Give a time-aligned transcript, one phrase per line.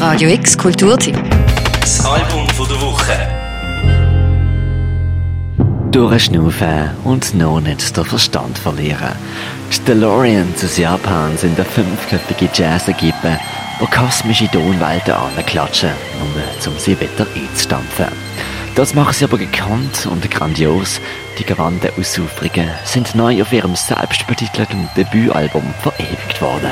[0.00, 1.14] Radio X Kulturtipp.
[1.78, 3.12] Das Album von der Woche.
[5.90, 9.12] Durchschnaufen und noch nicht den Verstand verlieren.
[9.70, 13.38] Die DeLoreans aus Japan sind eine fünfköpfige Jazz-Equipe,
[13.82, 18.06] die kosmische Tonwelten anklatschen, nur um sie wieder einzustampfen.
[18.76, 20.98] Das machen sie aber gekannt und grandios.
[21.38, 26.70] Die gewandten Ausuferungen sind neu auf ihrem selbstbetitelten Debütalbum verewigt worden.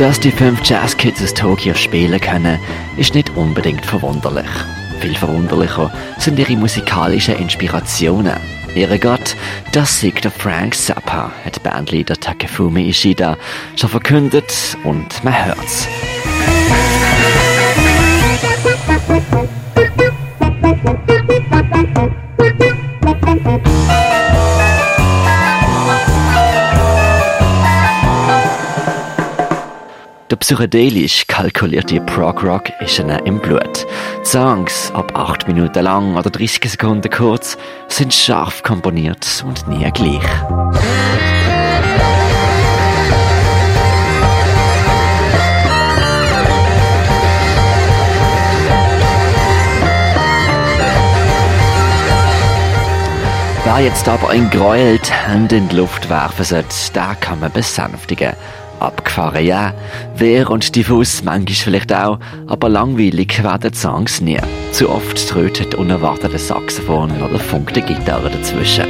[0.00, 2.58] Dass die fünf Jazzkids aus Tokio spielen können,
[2.96, 4.48] ist nicht unbedingt verwunderlich.
[4.98, 8.38] Viel verwunderlicher sind ihre musikalischen Inspirationen.
[8.74, 9.36] Ihre Gott,
[9.72, 13.36] das siegt der Frank Zappa, hat Bandleader Takefumi Ishida
[13.76, 15.86] schon verkündet und man hört's.
[30.40, 33.86] Psychedelisch kalkulierte Prog-Rock ist ihnen im Blut.
[34.24, 37.56] Songs, ab 8 Minuten lang oder 30 Sekunden kurz,
[37.88, 40.22] sind scharf komponiert und nie gleich.
[53.64, 57.52] Wer jetzt aber ein Gräuel die Hände in die Luft werfen sollte, da kann man
[57.52, 58.32] besänftigen.
[58.80, 59.74] Abgefahren ja,
[60.16, 64.40] wer und diffus manchmal vielleicht auch, aber langweilig werden die Songs nie.
[64.72, 68.86] Zu oft trötet unerwartete Saxophon oder funkte Gitarre dazwischen.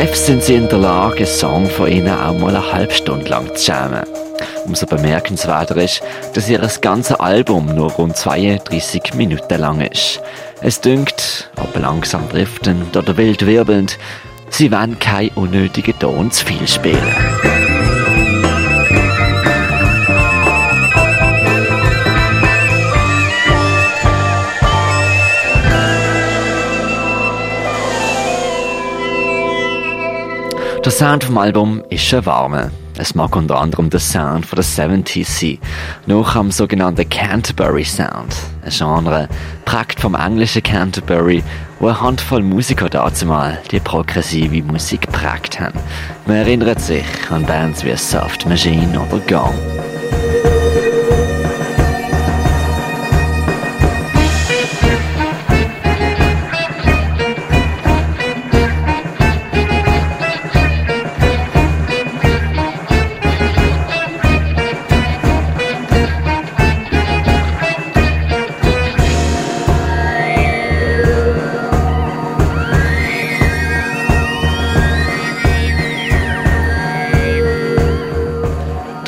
[0.00, 3.28] Live sind sie in der Lage, einen Song von ihnen auch mal eine halbe Stunde
[3.28, 4.02] lang zu jammen.
[4.64, 6.00] Umso bemerkenswerter ist,
[6.32, 10.22] dass ihr ganze Album nur rund 32 Minuten lang ist.
[10.62, 13.98] Es dünkt, ob langsam driftend oder wild wirbelnd,
[14.48, 17.59] sie wollen keinen unnötigen Ton zu viel spielen.
[30.82, 32.70] Der Sound vom Album ist ein warmer.
[32.96, 35.58] Es mag unter anderem der Sound von der 70s sein,
[36.06, 38.34] noch am sogenannten Canterbury Sound.
[38.64, 39.28] Ein Genre,
[39.66, 41.44] prägt vom englischen Canterbury,
[41.80, 45.78] wo eine Handvoll Musiker dazumal die progressive Musik prägt haben.
[46.24, 49.54] Man erinnert sich an Bands wie Soft Machine oder Gong.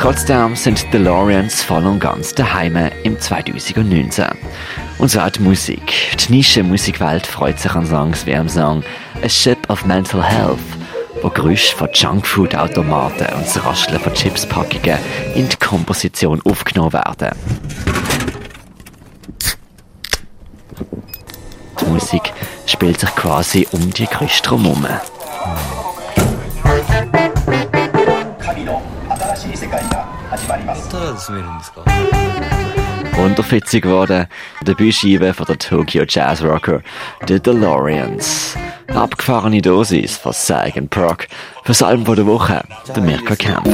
[0.02, 4.24] Trotzdem sind DeLoreans voll und ganz daheim im 2019.
[4.98, 5.94] Und zwar die Musik.
[6.18, 8.82] Die Nische-Musikwelt freut sich an Songs wie am Song
[9.22, 10.58] A Ship of Mental Health,
[11.22, 14.98] wo Geräusche von Junkfood-Automaten und das Rascheln von Chipspackungen
[15.36, 17.38] in die Komposition aufgenommen werden.
[21.80, 22.32] Die Musik
[22.66, 24.08] spielt sich quasi um die
[30.92, 31.58] Gerüste herum.
[33.12, 34.26] Wunderfitzig geworden,
[34.60, 36.82] der Büscheibe von der Tokyo Jazz Rocker,
[37.26, 38.54] The DeLoreans.
[38.88, 41.26] Abgefahrene Dosis von Sag Prog,
[41.64, 42.62] fürs Album der Woche,
[42.94, 43.70] der Mirka Kempf.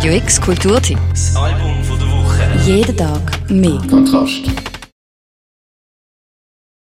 [0.00, 0.98] Radio X Kulturtipp.
[1.10, 2.40] Das Album von der Woche.
[2.64, 3.78] Jeden Tag mehr.
[3.90, 4.59] Kontrast.